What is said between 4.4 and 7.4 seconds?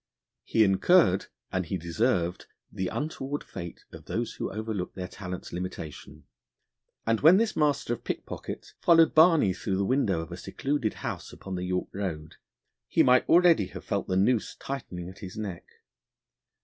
overlook their talents' limitation; and when